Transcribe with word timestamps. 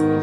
أهلا 0.00 0.16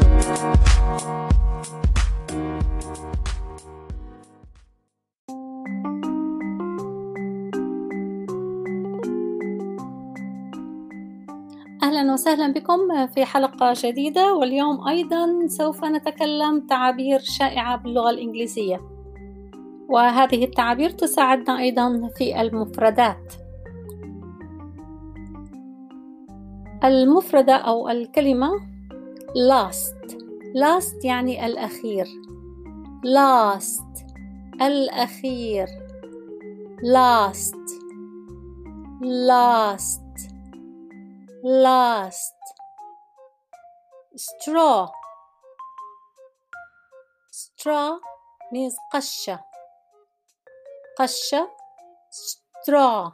وسهلا 12.13 12.53
بكم 12.53 13.07
في 13.07 13.25
حلقة 13.25 13.73
جديدة 13.75 14.33
واليوم 14.33 14.87
أيضا 14.87 15.47
سوف 15.47 15.85
نتكلم 15.85 16.67
تعابير 16.69 17.19
شائعة 17.19 17.77
باللغة 17.77 18.09
الإنجليزية. 18.09 18.81
وهذه 19.89 20.45
التعابير 20.45 20.89
تساعدنا 20.89 21.59
أيضا 21.59 22.09
في 22.17 22.41
المفردات. 22.41 23.33
المفردة 26.83 27.55
أو 27.55 27.89
الكلمة 27.89 28.76
last 29.37 29.95
last 30.55 31.05
يعني 31.05 31.45
الأخير 31.45 32.05
last 33.05 34.05
الأخير 34.61 35.67
last 36.83 37.55
last 39.01 40.01
last 41.43 42.33
straw 44.15 44.89
straw 47.31 47.99
means 48.51 48.75
قشة 48.93 49.39
قشة 50.99 51.49
straw 52.09 53.11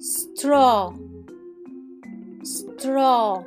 straw 0.00 0.92
straw 2.42 3.44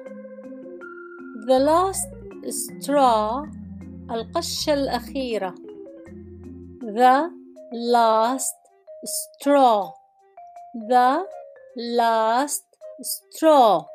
the 1.47 1.59
last 1.59 2.09
straw 2.49 3.45
القشة 4.11 4.73
الأخيرة. 4.73 5.55
The 6.81 7.29
last 7.73 8.55
straw. 9.05 9.91
The 10.89 11.25
last 11.77 12.65
straw. 13.01 13.85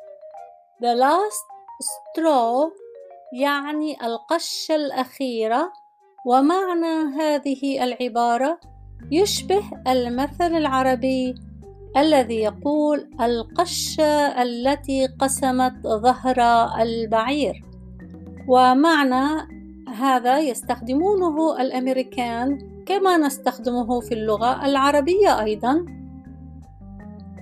The 0.81 0.95
last 0.95 1.45
straw 1.81 2.71
يعني 3.33 3.97
القشة 4.05 4.75
الأخيرة 4.75 5.71
ومعنى 6.25 7.15
هذه 7.21 7.83
العبارة 7.83 8.59
يشبه 9.11 9.63
المثل 9.87 10.55
العربي 10.55 11.35
الذي 11.97 12.35
يقول 12.35 13.09
القشة 13.21 14.41
التي 14.41 15.07
قسمت 15.07 15.87
ظهر 15.87 16.69
البعير. 16.81 17.63
ومعنى 18.47 19.47
هذا 19.87 20.39
يستخدمونه 20.39 21.61
الأمريكان 21.61 22.57
كما 22.85 23.17
نستخدمه 23.17 23.99
في 23.99 24.13
اللغة 24.13 24.65
العربية 24.65 25.43
أيضا. 25.43 25.85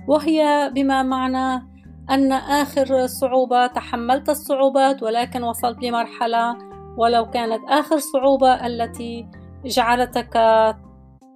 وهي 0.08 0.70
بما 0.74 1.02
معنى 1.02 1.70
أن 2.10 2.32
آخر 2.32 3.06
صعوبة 3.06 3.66
تحملت 3.66 4.28
الصعوبات 4.28 5.02
ولكن 5.02 5.42
وصلت 5.42 5.82
لمرحلة 5.82 6.56
ولو 6.96 7.30
كانت 7.30 7.60
آخر 7.68 7.98
صعوبة 7.98 8.66
التي 8.66 9.28
جعلتك 9.64 10.38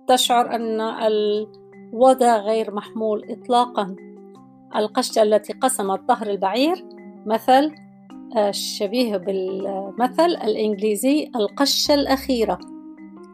تشعر 0.09 0.55
أن 0.55 0.81
الوضع 1.95 2.37
غير 2.37 2.75
محمول 2.75 3.25
إطلاقا. 3.31 3.97
القشة 4.77 5.23
التي 5.23 5.53
قسمت 5.53 6.01
ظهر 6.09 6.27
البعير 6.27 6.85
مثل 7.27 7.75
شبيه 8.51 9.17
بالمثل 9.17 10.31
الإنجليزي 10.45 11.31
القشة 11.37 11.95
الأخيرة. 11.95 12.59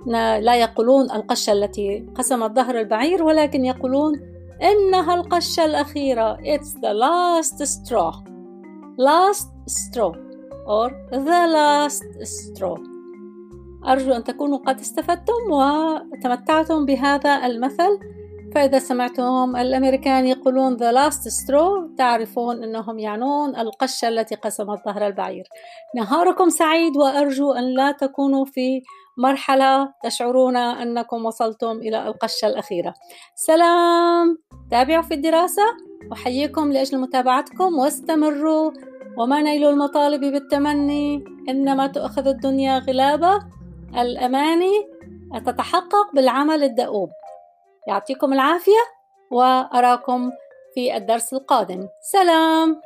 لا 0.06 0.56
يقولون 0.56 1.10
القشة 1.10 1.52
التي 1.52 2.06
قسمت 2.14 2.56
ظهر 2.56 2.80
البعير 2.80 3.22
ولكن 3.22 3.64
يقولون 3.64 4.20
إنها 4.62 5.14
القشة 5.14 5.64
الأخيرة. 5.64 6.36
It's 6.36 6.72
the 6.72 6.94
last 6.94 7.66
straw. 7.66 8.12
Last 8.98 9.48
straw 9.66 10.12
or 10.66 10.90
the 11.12 11.46
last 11.56 12.04
straw. 12.22 12.78
أرجو 13.86 14.12
أن 14.12 14.24
تكونوا 14.24 14.58
قد 14.58 14.80
استفدتم 14.80 15.50
وتمتعتم 15.50 16.86
بهذا 16.86 17.46
المثل. 17.46 18.19
فإذا 18.54 18.78
سمعتم 18.78 19.56
الأمريكان 19.56 20.26
يقولون 20.26 20.78
the 20.78 20.92
last 20.92 21.22
straw 21.22 21.96
تعرفون 21.98 22.64
أنهم 22.64 22.98
يعنون 22.98 23.56
القشة 23.56 24.08
التي 24.08 24.34
قسمت 24.34 24.84
ظهر 24.84 25.06
البعير. 25.06 25.44
نهاركم 25.96 26.48
سعيد 26.48 26.96
وأرجو 26.96 27.52
أن 27.52 27.74
لا 27.74 27.92
تكونوا 27.92 28.44
في 28.44 28.82
مرحلة 29.18 29.92
تشعرون 30.04 30.56
أنكم 30.56 31.24
وصلتم 31.24 31.70
إلى 31.70 32.06
القشة 32.06 32.46
الأخيرة. 32.46 32.94
سلام! 33.34 34.38
تابعوا 34.70 35.02
في 35.02 35.14
الدراسة 35.14 35.62
أحييكم 36.12 36.72
لأجل 36.72 36.98
متابعتكم 36.98 37.78
واستمروا. 37.78 38.70
وما 39.18 39.40
نيل 39.40 39.64
المطالب 39.64 40.20
بالتمني 40.20 41.24
إنما 41.48 41.86
تؤخذ 41.86 42.26
الدنيا 42.26 42.78
غلابة. 42.78 43.38
الأماني 43.98 44.88
تتحقق 45.46 46.14
بالعمل 46.14 46.64
الدؤوب. 46.64 47.10
يعطيكم 47.86 48.32
العافية 48.32 48.82
وأراكم 49.30 50.30
في 50.74 50.96
الدرس 50.96 51.32
القادم. 51.32 51.88
سلام! 52.00 52.82